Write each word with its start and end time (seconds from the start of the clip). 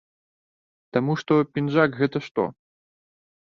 Таму 0.97 1.11
што 1.23 1.33
пінжак 1.59 1.89
гэта 2.03 2.17
што? 2.29 2.51